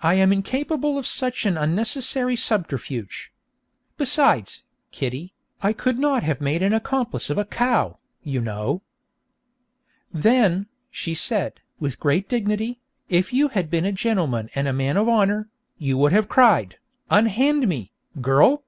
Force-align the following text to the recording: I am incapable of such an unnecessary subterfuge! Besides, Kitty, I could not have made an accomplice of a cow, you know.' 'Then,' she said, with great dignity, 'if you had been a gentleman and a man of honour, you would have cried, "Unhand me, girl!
I 0.00 0.14
am 0.14 0.32
incapable 0.32 0.98
of 0.98 1.06
such 1.06 1.46
an 1.46 1.56
unnecessary 1.56 2.34
subterfuge! 2.34 3.30
Besides, 3.96 4.64
Kitty, 4.90 5.34
I 5.62 5.72
could 5.72 6.00
not 6.00 6.24
have 6.24 6.40
made 6.40 6.62
an 6.64 6.72
accomplice 6.72 7.30
of 7.30 7.38
a 7.38 7.44
cow, 7.44 8.00
you 8.24 8.40
know.' 8.40 8.82
'Then,' 10.12 10.66
she 10.90 11.14
said, 11.14 11.62
with 11.78 12.00
great 12.00 12.28
dignity, 12.28 12.80
'if 13.08 13.32
you 13.32 13.46
had 13.46 13.70
been 13.70 13.84
a 13.84 13.92
gentleman 13.92 14.50
and 14.56 14.66
a 14.66 14.72
man 14.72 14.96
of 14.96 15.08
honour, 15.08 15.48
you 15.78 15.96
would 15.96 16.12
have 16.12 16.28
cried, 16.28 16.78
"Unhand 17.08 17.68
me, 17.68 17.92
girl! 18.20 18.64